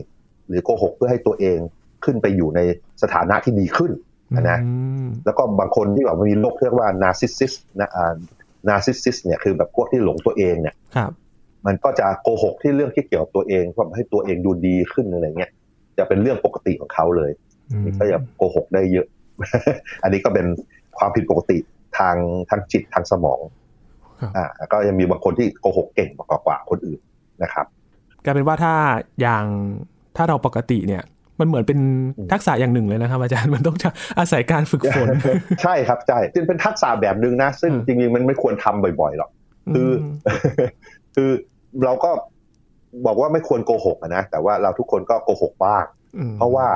[0.47, 1.57] หรือโกหกเพื่อให้ตัวเอง
[2.05, 2.59] ขึ้นไปอยู่ใน
[3.01, 3.91] สถานะที่ดีขึ้น
[4.33, 4.59] นะ
[5.25, 8.15] แล้วก็บางคนที่แบบมีโรคเรียกว่านาซิสซิสนะอ่า
[8.69, 10.75] นาซิสซิสเนี่ยคือแบบพวกที่หลงตัวเองเนี่ย
[11.65, 15.51] มันก็จะโกหกที่เรื่องที่เกี่ยวกับตัวเองเพื่อให้ตัวเองดูดีขึ้นอะไรเงี้ย
[15.97, 17.31] จะเป็นเรื่องปกติของเขาเลย
[17.99, 19.07] ก็จะโกหกได้เยอะ
[20.03, 20.45] อันนี้ก็เป็น
[20.97, 21.57] ความผิดปกติ
[21.97, 22.15] ทาง
[22.49, 23.39] ทางจิตทางสมอง
[24.35, 26.99] อ่าก็ยังมีบางคนที่โกหกเก่งกว่ากว่าคนอื่น
[27.43, 27.65] นะครับ
[28.23, 28.73] กลายเป็นว่าถ้า
[29.21, 29.45] อย่าง
[30.15, 31.03] ถ้าเราปกติเนี่ย
[31.39, 31.79] มันเหมือนเป็น
[32.31, 33.77] ทักษะอย่างหนึ่งเลยนะครับ อาจารย์มันต้อง
[34.19, 35.07] อาศัยการฝึกฝน
[35.63, 39.29] ใช่ครับใช่จึงเป็นทักษะแบบหนึ่งนะ ซึ่งจริงๆมันไม่ควรทำบ่อยๆหรอก
[39.73, 39.89] คือ
[41.15, 41.31] คือ
[41.83, 42.11] เราก็
[43.05, 45.83] บอกว่าไม่ควรโกหกนะแต่ว่าเราทุกคนก็โกหกบ้าง
[46.37, 46.67] เพราะว่า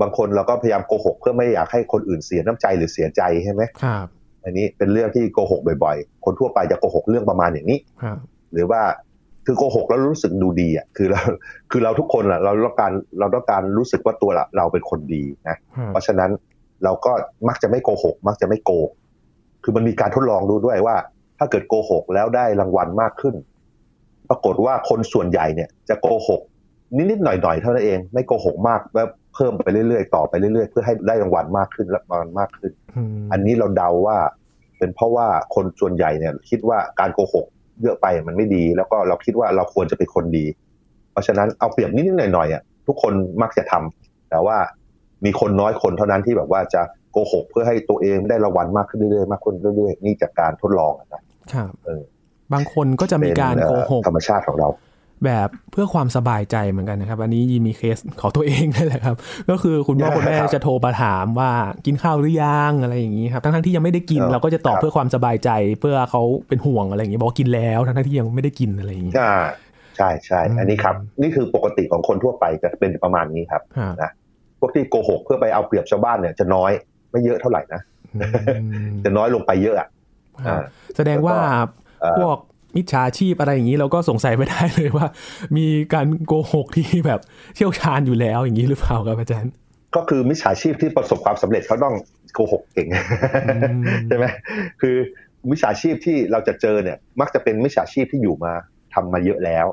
[0.00, 4.06] บางคนเราก็พยายามโกหก เพื่อไม่อยากให้คนอื่นเสียน้ำใจหรือเสียใจใช่ไหมครับ
[4.44, 7.78] อันนี้เป็นเรื่องที่โกหกบ่อย ๆ คนทั่วไปจะโกหกเรื่องประมาณอย่างนี้
[8.52, 8.80] หรือว่า
[9.50, 11.20] คือโกหกแล้วรู้สึกดูดีอะคือเรา
[11.70, 15.56] คือเราทุกคนอะเราต้องการเราต้องการรู้สึกว่าตัวเราเป็นคนดีนะ
[15.88, 16.30] เพราะฉะนั้น
[16.84, 17.12] เราก็
[17.48, 18.88] มักจะไม่โกหก มักจะไม่โกง
[19.62, 20.96] คือมันมีการทดลองดูด้วยว่า
[21.38, 23.34] ถ้าเกิดโกหกแล้วได้รางวัลมากขึ้น
[24.28, 26.40] ปรากฏว่าคนส่วนใหญ่เนี่ย จะโกหก
[26.96, 32.72] นิดๆหน่อยๆเท่านั้นเอง ไม่โกหกมากแล้วเพิ่มไปเรื่อยๆต่อไปเรื่อยๆเพื่อให้ได้รางวัลมากขึ้นและรางวัลมากขึ้น
[33.32, 34.18] อันนี้เราเดาว่า
[34.78, 37.46] เป็นเพราะว่าคนส่วนใหญ่เนี่ย คิดว่าการโกหก
[37.82, 40.46] เยอะไปมันไม่ดี แล้วก็เราคิดว่าเราควรจะเป็นคนดี
[41.12, 43.12] เพราะฉะนั้นเอาเปรียบนิดๆหน่อยๆอะทุกคน
[43.42, 44.56] มักจะทำแต่ว่า
[45.24, 52.02] มีคนน้อยคนเท่านั้นที่แบบว่าจะโกหกเพื่อให้ตัวเองได้รางวัลมากขึ้นเรื่อยๆมากขึ้นเรื่อยๆนี่จากการทดลองนะครับเออ
[52.52, 54.68] บางคนก็จะมีการโกหกธรรมชาติของเรา
[55.24, 59.16] แบบเพื่อความสบายใจเหมือนกันนะครับ อันนี้ยีมีเคสของตัวเองนั่นแหละครับ
[59.50, 61.50] ก็คือคุณพ่อคุณแม่จะโทรมาถามว่า
[61.86, 73.62] กินข้าวหรือยังอะไรอย่างนี้ครับทั้งๆที่ยังไม่ได้กินเราก็จะตอบเพื่อความสบายใจ เพื่อเขาเป็นห่วงอะไรอย่างนี้บอกกินแล้วทั้งๆที่ยังไม่ได้กินอะไรอย่างนี้ใช่ใช่อันนี้ครับ นี่คือปกติของคนทั่วไปจะเป็นประมาณนี้ครับ
[74.02, 74.10] นะ
[74.60, 76.70] พวกที่โกหกเพื่อไปเอาเปรียบชาวบ้านเนี่ยจะน้อย
[77.10, 77.80] ไม่เยอะเท่าไหร่นะ
[79.04, 79.88] จะน้อยลงไปเยอะอะ
[80.96, 81.36] แสดงว่า
[82.18, 82.36] พวก
[82.76, 85.06] มิจฉาชีพอะไรอย่างนี้เราก็สงสัยไม่ได้เลยว่า
[85.56, 87.20] มีการโกหกที่แบบ
[87.56, 89.52] เชี่ยวชาญอยู่แล้วอย่างนี้หรือเปล่าครับอาจารย์
[89.96, 91.94] ก็คือมิจฉาชีพที่ประสบความสำเร็จเขาต้อง
[92.34, 92.88] โกหกเก่ง
[94.08, 94.26] ใช่ไหม
[94.80, 94.96] คือ
[95.50, 98.52] มิจฉาชีพที่เราจะเจอเนี่ย มักจะเป็นมิจฉาชีพที่อยู่มา
[98.94, 99.66] ทำมาเยอะแล้ว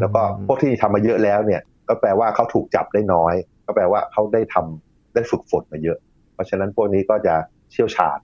[0.00, 3.34] แล้วก็พวกที่ทำมาเยอะแล้วเนี่ย ก็แปลว่าเขาถูกจับได้น้อย
[3.66, 5.98] ก็แปลว่าเขาได้ทำได้ฝึกฝนมาเยอะ
[6.34, 7.34] เพราะฉะนั้นพวกนี้ก็จะ
[7.72, 8.18] เชี่ยวชาญ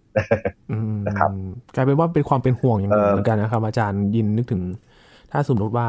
[1.08, 1.30] นะครับ
[1.74, 4.62] กลายเป็นว่าเป็นความเป็นห่วงอย่างหนึ่งเหมือนกันนะครับ อาจารย์ยินนึกถึง
[5.32, 5.88] ถ้าสมมติว่า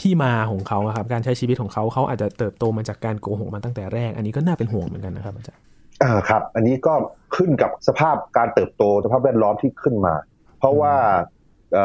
[0.00, 5.62] ที่มาของเขาครับ การใช้ชีวิตของเขาเขาอาจจะเติบโตมาจากการโกหกมาตั้งแต่แรก อันนี้ก็น่าเป็นห่วงเหมือนกันนะครับอาจารย์
[6.02, 6.94] อ่าครับ อันนี้ก็
[7.36, 10.14] ขึ้นกับสภาพการเติบโตสภาพแวดล้อมที่ขึ้นมา
[10.58, 10.94] เพราะว่า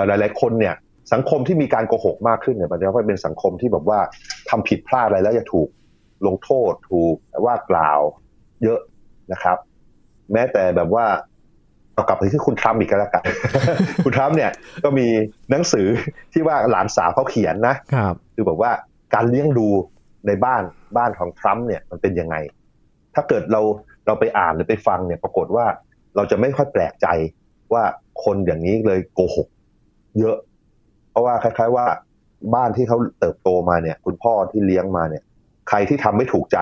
[0.07, 0.75] หลาย ๆ คนเนี่ย
[1.13, 3.99] สังคมที่มีการโกหกมากขึ้นเนี่ยมันจะเป็นสังคมที่แบบว่า
[4.49, 5.67] ทำผิดพลาดอะไรแล้วจะถูก
[6.27, 8.01] ลงโทษถูกว่ากล่าว
[8.63, 8.79] เยอะ
[9.31, 9.57] นะครับ
[10.33, 11.05] แม้แต่แบบว่า
[11.93, 13.23] เอากลับไปที่คุณทรัมป์อีกแล้วกัน
[14.03, 14.51] คุณทรัมป์เนี่ย
[14.83, 15.07] ก็มี
[15.51, 15.87] หนังสือ
[16.33, 18.71] ที่ว่าหลานสาวเขาเขียนนะครับคือบอกว่า
[19.13, 19.67] การเลี้ยงดู
[20.27, 20.63] ในบ้าน
[20.97, 22.35] บ้านของทรัมป์เนี่ยมันเป็นยังไง
[23.15, 23.61] ถ้าเกิดเรา
[24.05, 25.65] เราไปอ่านหรือไปฟังเนี่ยปรากฏว่า
[26.15, 27.07] เราจะไม่ค่อยแปลกใจ
[27.73, 27.83] ว่า
[28.23, 29.47] คนอย่างนี้เลยโกหก
[30.19, 30.37] เยอะ
[31.11, 31.85] เพราะว่าคล้าย ๆ ว่า
[32.55, 35.23] บ้านที่เขาเติบโตมาเนี่ย คุณพ่อที่เลี้ยงมาเนี่ย
[35.69, 36.59] ใครที่ทำไม่ถูกใจ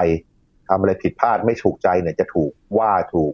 [0.69, 3.33] ทำอะไรผิดพลาดไม่ถูกใจเนี่ยจะถูกว่าถูก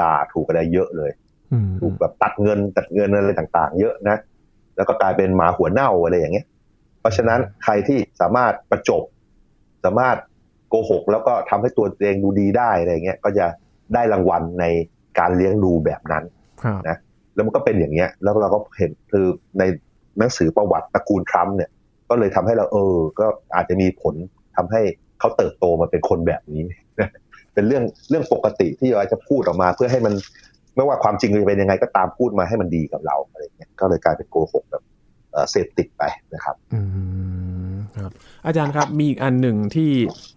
[0.00, 1.10] ด่าถูกอะไรเยอะเลย
[1.52, 4.16] อืมถูกแบบตัดเงินตัดเงินอะไรต่างๆ เยอะนะ
[4.76, 6.46] แล้วก็กลายเป็นหมาหัวเน่าอะไรอย่างเงี้ย
[7.00, 9.02] เพราะฉะนั้นใครที่สามารถประจบ
[9.84, 10.16] สามารถ
[10.68, 13.46] โกหก แล้วก็ทำให้ตัวเองดูดีได้อะไรอย่างเงี้ยก็จะ
[13.94, 14.64] ได้รางวัลใน
[15.18, 16.24] การเลี้ยงดูแบบนั้น
[16.62, 16.96] ครับนะ
[17.34, 19.26] แล้วมันก็เป็นอย่างเงี้ย แล้วเราก็เห็นคือ
[19.58, 19.62] ใน
[20.18, 21.70] หนังสือประวัติตระกูลทรัมป์เนี่ย
[22.10, 24.14] ก็เลยทำให้เราเออ ก็อาจจะมีผล
[24.56, 24.80] ทำให้
[25.18, 26.62] เขาเติบโตมาเป็นคนแบบนี้
[27.58, 30.14] เป็นเรื่องเรื่องปกติที่เราจะพูดออกมา เพื่อให้มัน
[30.76, 34.82] ไม่ว่าความจริงจะเป็นยังไงก็ตามพูดมาให้มันดีกับเราอะไรอย่างเงี้ยก็เลยกลายเป็นโกหกแบบ
[35.32, 36.02] เอ่อเสพติดไป
[36.34, 36.80] นะครับอื
[37.72, 38.12] มครับ
[38.46, 39.90] อาจารย์ครับมีอีกอันหนึ่งที่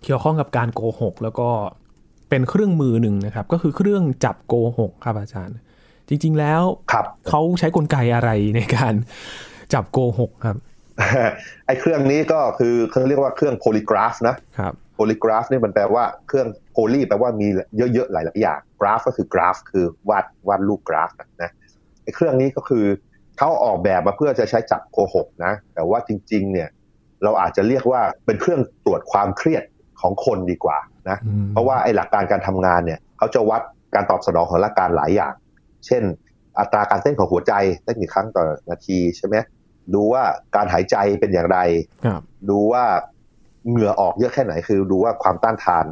[0.03, 1.49] เกี่ยวข้องกับการโกหก แล้วก็
[2.29, 5.57] เป็นเครื่องมือหนึ่งนะครับ ก็คือเครื่องจับโกหกครับอาจารย์
[6.09, 8.93] จริง ๆ แล้วครับเขาใช้กลไกอะไรในการ
[9.73, 10.57] จับโกหกครับ
[11.65, 17.47] ไอ้เครื่องนี้ก็คือเขาเรียกว่าเครื่องโพลีกราฟนะครับ โพลีกราฟนี่มันแปลว่าเครื่องโพลีแปลว่ามี
[17.93, 21.09] เยอะๆหลายๆอย่างกราฟก็คือกราฟ คือวาดวาดรูปกราฟ
[21.43, 21.51] นะ
[22.03, 22.85] ไอ้เครื่องนี้ก็คือ
[23.37, 26.69] เขาออกแบบมาเพื่อจะใช้จับโกหกนะ แต่ว่าจริง ๆ เนี่ย
[27.23, 29.63] เราอาจจะเรียกว่าเป็นเครื่องตรวจความเครียด
[30.01, 30.77] ของคนดีกว่า
[31.09, 33.61] นะอืมเพราะว่าไอ้หลักการการทำงานเนี่ยเขาจะวัด
[33.95, 35.33] การตอบสนองของร่างกายหลายอย่าง
[35.85, 36.03] เช่น
[36.59, 39.35] อัตราการเต้นของหัวใจเต้นกี่ครั้งต่อนาทีใช่ไหม
[39.93, 40.23] ดูว่า
[40.55, 41.59] การหายใจเป็นอย่างไร
[42.05, 42.83] ครับดูว่า
[43.69, 45.85] เหงื่อออกเยอะแค่ไหน คือดูว่าความต้านทาน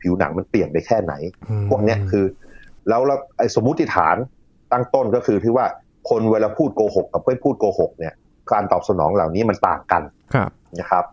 [0.00, 1.14] ผิวหนังมันเปลี่ยนไปแค่ไหน
[1.50, 2.24] อืมพวกเนี้ยคือ
[2.88, 4.16] แล้วแล้วไอ้สมมุติฐาน
[4.72, 5.66] ตั้งต้นก็คือที่ว่า
[6.10, 8.14] คนเวลาพูดโกหกกับไม่พูดโกหกเนี่ย
[8.52, 10.02] การตอบสนองเหล่านี้มันต่างกัน
[10.34, 11.04] ครับนะครับ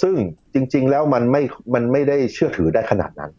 [0.00, 0.16] ซึ่ง
[0.54, 1.42] จริง ๆ แล้วมันไม่
[1.74, 3.30] มันไม่ได้เชื่อถือได้ขนาดนั้น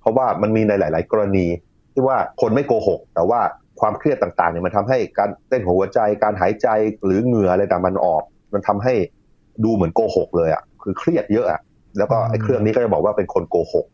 [0.00, 1.46] เพราะว่ามันมีในหลาย ๆ กรณี
[1.92, 3.40] ที่ว่าคนไม่โกหก แต่ว่า
[3.80, 6.68] ความเครียดต่างๆเนี่ยมันทำให้การเต้นของหัวใจการหายใจ
[7.04, 8.94] หรือเหงื่ออะไรต่างมันออก มันทำให้
[9.64, 11.60] ดูเหมือนโกหกเลยอะ คือเครียดเยอะอะ
[11.98, 13.86] แล้วก็ไอ้เครื่องนี้ก็จะบอกว่าเป็นคนโกหก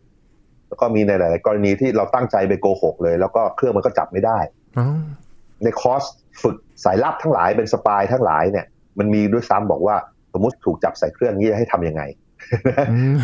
[0.69, 4.39] แล้วก็มีในหลาย ๆ กรณีที่เราตั้งใจไปโกหกเลย แล้วก็เครื่องมันก็จับไม่ได้
[4.79, 4.87] อ๋อ
[5.65, 6.03] ในคอร์ส
[6.43, 8.67] ฝึกสายลับทั้งหลายเป็นสปายทั้งหลายเนี่ย
[8.99, 9.97] มันมีด้วยซ้ำบอกว่า
[10.33, 12.03] สมมติถูกจับใส่เครื่องนี้ให้ทำยังไง
[12.93, 13.15] อืม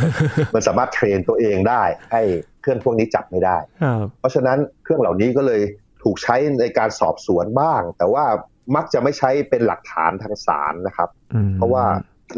[0.55, 2.23] มันสามารถเทรนตัวเองได้ ให้
[2.63, 5.61] เครื่องพวกนี้จับไม่ได้ครับเพราะฉะนั้นเครื่องเหล่านี้ก็เลย
[6.03, 8.25] ถูกใช้ในการสอบสวนบ้าง แต่ว่า
[8.77, 11.85] มักจะไม่ใช้เป็นหลักฐานทางศาลนะครับอืมเพราะว่า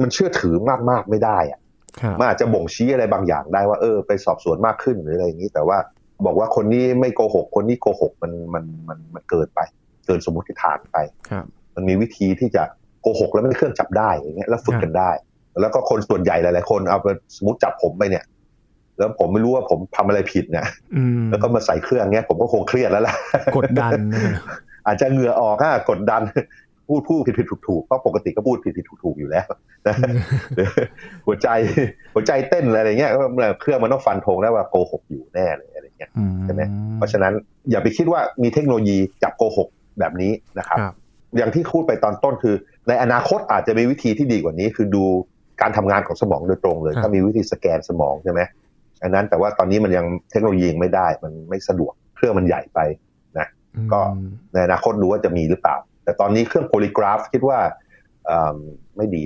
[0.03, 0.55] มันเชื่อถือ
[0.91, 1.61] มากๆไม่ได้อะ
[2.01, 5.79] ครับมันอาจจะบ่งชี้อะไรบางอย่างได้ว่าเออ ไปสอบสวนมากขึ้นหรืออะไรอย่างนี้ แต่ว่า
[6.27, 9.61] บอกว่าคนนี้ไม่โกหก คนนี้โกหกมันมันมันมันเกินไป
[10.07, 10.97] เกินสมมติฐานไป
[11.29, 12.63] ครับมันมีวิธีที่จะ
[13.03, 15.11] โกหกแล้วไม่ให้เครื่องจับได้อย่างเงี้ยแล้วฝึกกันได้
[15.61, 18.25] แล้วก็คนส่วนใหญ่หลาย ๆ คนเอาไปสมมติจับผมไปเนี่ย
[18.99, 23.15] แล้วผมไม่รู้ว่าผมทำอะไรผิดเนี่ยอืมแล้วก็มาใส่เครื่องเงี้ยผมก็คงเครียดแล้วล่ะ
[23.57, 24.35] กดดันนะฮะ
[24.87, 26.23] อาจจะเหงื่อออกอะกดดัน
[26.89, 29.47] พูดพูดผิดผิดถูกถูกๆเพราะปกติก็พูดผิดผิดถูกถูกๆอยู่แล้ว
[29.87, 29.97] นะ
[30.57, 30.69] หรือ
[31.27, 31.49] หัวใจ
[32.15, 33.23] หัวใจเต้นอะไรเงี้ยก็
[33.61, 36.63] เครื่องมันต้องฟันธงได้ว่าโกหกอยู่แน่เลยอะไรเงี้ยอืใช่ไหม
[36.97, 37.33] เพราะฉะนั้น
[37.71, 39.69] อย่าไปคิดว่ามีเทคโนโลยีจับโกหก
[40.01, 40.95] แบบนี้นะครับครับ
[41.37, 42.55] อย่างที่พูดไปตอนต้นคือ
[42.89, 45.05] ในอนาคตอาจจะมีวิธีที่ดีกว่านี้ คือดู
[45.61, 48.41] การทำงานของสมองโดยตรงเลยครับถ้ามีวิธีสแกนสมองใช่ไหม
[49.03, 52.81] อันนั้นแต่ว่าตอนนี้มันยังเทคโนโลยียังไม่ได้มันไม่สะดวกเครื่องมันใหญ่ไป
[53.93, 55.77] ก็อืมในอนาคตดูว่าจะมีหรือเปล่า
[56.09, 57.59] แต่ตอนนี้เครื่องโพลีกราฟคิดว่า
[58.27, 58.57] เอิ่ม
[58.97, 59.23] ไม่ดี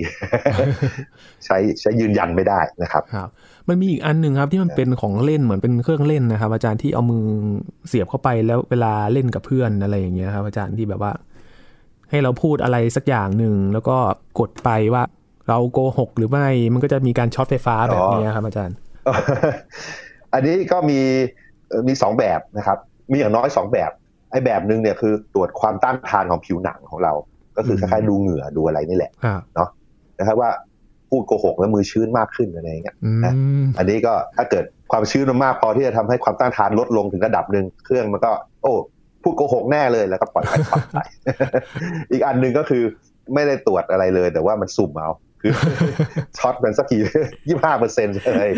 [1.45, 3.29] ใช้ใช้ยืนยันไม่ได้นะครับครับ
[3.69, 7.25] มันมีอีกอันหนึ่งครับที่มันเป็นของเล่นเหมือนเป็นเครื่องเล่นนะครับ อาจารย์ที่เอามือ
[7.87, 11.11] เสียบเข้าไปแล้วเวลาเล่นกับเพื่อนอะไรอย่างเงี้ยครับ อาจารย์ที่แบบว่า
[12.09, 13.97] ให้เราพูดอะไรสักอย่างหนึ่งแล้วก็
[14.39, 15.03] กดไปว่า
[15.49, 18.75] เราโกหกหรือไม่มันก็จะมีการช็อตไฟฟ้าแบบนี้ครับ อาจารย์
[20.33, 20.99] อันนี้ก็มี
[21.69, 22.77] เอ่อมีสองแบบนะครับ
[23.11, 23.91] มีอย่างน้อยสองแบบ
[24.33, 27.13] ไอ้แบบหนึ่งเนี่ยคือตรวจความต้านทานของผิวหนังของเรา
[27.57, 29.27] ก็คือคอืมล้ายๆดูเหงื่อดูอะไรนี่แหละค
[29.59, 29.69] รับ
[30.19, 30.49] นะครับว่า
[31.09, 33.11] พูดโกหกแล้วมือชื้นมากขึ้นอะไรอย่างเงี้ยอื
[33.61, 38.73] มอันนี้ก็ถ้าเกิดความชื้นมันมากพอที่จะทำให้ความต้านทานลดลงถึงระดับหนึ่งเครื่องมันก็ โอ้
[39.23, 40.97] พูดโกหกแน่เลยแล้วก็ปล่อยไปช็อตไป
[42.11, 42.83] อีกอันหนึ่งก็คือ
[43.33, 45.53] ไม่ได้ตรวจอะไรเลย แต่ว่ามันสุ่มเอาคือ
[46.37, 47.01] ช็อตมันสักกี่
[47.47, 48.49] ยี่ห้าเปอร์เซ็นต์เลย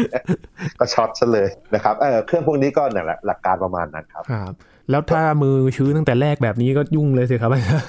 [0.80, 4.54] ก็ช็อตซะเลยนะครับเออเครื่องพวกนี้ก็นั่นแหละหลักการประมาณนั้นครับครับ
[4.90, 7.88] แล้วถ้ามือชื้นตั้งแต่แรกแบบนี้ก็ยุ่งเลยสิครับอาจารย์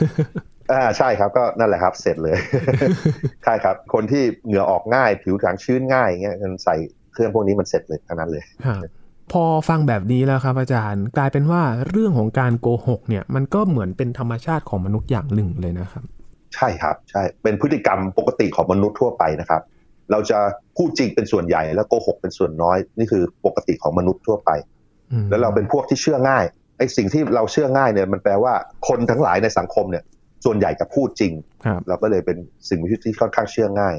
[0.73, 2.37] อ่าใช่ครับก็นั่นแหละครับ เสร็จเลย
[3.45, 6.77] ใช่ครับ คนที่เหงื่อออกง่ายผิวหนังชื้นง่ายอย่างเงี้ยมันใส่
[7.13, 8.83] เครื่องพวกนี้มันเสร็จเลยทั้งนั้นเลยครับ
[9.33, 16.05] พอฟังแบบนี้แล้วครับอาจารย์กลายเป็นว่าเรื่องของการโกหกเนี่ยมันก็เหมือนเป็นธรรมชาติของมนุษย์อย่างหนึ่งเลยนะครับ
[16.55, 19.63] ใช่ครับใช่เป็นพฤติกรรมปกติของมนุษย์ทั่วไปนะครับ
[20.11, 20.39] เราจะ
[20.77, 24.51] พูดจริงเป็นส่วนใหญ่แล้วโกหกเป็นส่วนน้อย นี่คือปกติของมนุษย์ทั่วไป
[25.13, 26.45] อืมแล้วเราเป็นพวกที่เชื่อง่าย
[26.79, 28.53] ไอ้สิ่งที่เราเชื่อง่ายเนี่ยมันแปลว่า
[28.89, 30.05] คนทั้งหลายในสังคมเนี่ย
[30.45, 31.33] ส่วนใหญ่จะพูดจริง
[31.65, 32.37] ครับเราก็เลยเป็น
[32.69, 33.95] สิ่งมีชีวิตที่ค่อนข้างเชื่อง่าย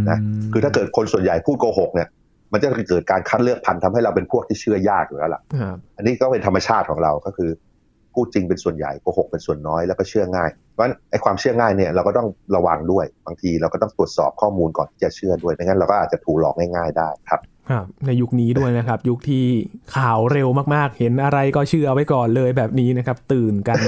[0.00, 0.18] มนะ
[0.52, 2.08] คือถ้าเกิดคนส่วนใหญ่พูดโกหกเนี่ย
[2.52, 7.50] มันจะเกิดการคัดเลือกพันธุ์ทำให้เราเป็นพวกที่เชื่อยากอยู่แล้วล่ะครับอันนี้ก็เป็นธรรมชาติของเราก็คือ
[8.14, 19.44] พูดจริงเป็นส่วนใหญ่โกหกเป็นส่วนน้อยแล้วก็เชื่อง่ายเพราะฉะนั้นไอ้ความเชื่อง่ายเนี่ยเราก็ต้องระวังด้วยบางทีเราก็ต้องตรวจสอบข้อมูลก่อนที่จะเชื่อด้วยไม่งั้นเราก็อาจจะถูกหลอกง่าย ๆได้ครับ ครับในยุคนี้ด้วยนะครับ ยุคที่
[19.96, 23.78] ข่าวเร็วมากๆ เห็นอะไรก็เชื่อไว้ก่อนเลยแบบนี้นะครับ ตื่นกัน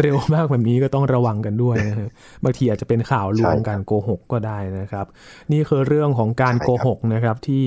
[0.00, 2.08] เร็วมากแบบนี้ก็ต้องระวังกันด้วยนะฮะ
[2.44, 5.06] บางทีอาจจะเป็นข่าวลวงการโกหกก็ได้นะครับ
[5.52, 7.66] นี่คือเรื่องของการโกหกนะครับ ที่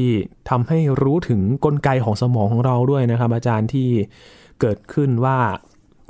[0.50, 3.90] ทำให้รู้ถึงกลไกของสมองของเราด้วยนะครับ อาจารย์ที่
[4.62, 5.38] เกิดขึ้นว่า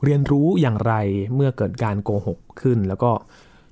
[0.04, 0.94] เรียนรู้อย่างไร
[1.36, 3.12] เมื่อเกิดการโกหกขึ้น แล้วก็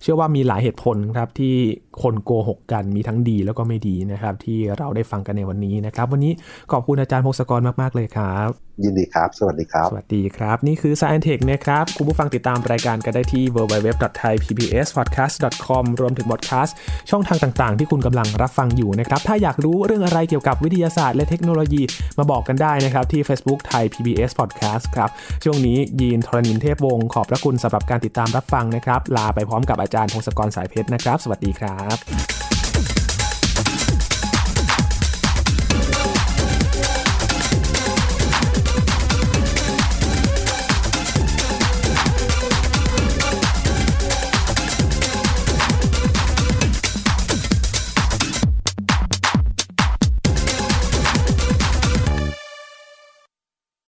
[0.01, 1.55] เชื่อว่ามีหลายเหตุผลครับที่
[2.01, 6.33] คนโกหกกันมีทั้งดีแล้วก็ไม่ดีนะครับ ที่เราได้ฟังกันในวันนี้นะครับ วันนี้
[6.71, 8.49] ขอบคุณอาจารย์พงศกรมาก ๆ เลยครับ
[8.83, 16.75] ยินดีครับ สวัสดีครับ สวัสดีครับ นี่คือ Science Tech นะครับ คุณผู้ฟังติดตามรายการกันได้ที่ www.thaipbspodcast.com รวมถึงบอดแคสต์
[17.09, 21.81] ช่องทางต่างๆ ที่คุณกำลังรับฟังอยู่นะครับ ถ้าอยากรู้เรื่องอะไรเกี่ยวกับวิทยาศาสตร์และเทคโนโลยี
[22.17, 25.09] มาบอกกันได้นะครับที่ Facebook ไทย PBS Podcast ครับ
[25.43, 31.51] ช่วงนี้ยีนทรณินเทพวงศ์ขอบพระคุณสำหรับการติดตามรับฟังนะครับลาไปพร้อมกับอาจารย์พงศกรสายเพชรนะครับ สวัสดี
[31.87, 32.50] ครับ